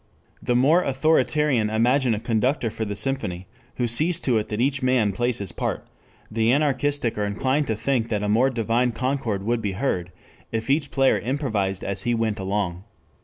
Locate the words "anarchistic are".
6.51-7.23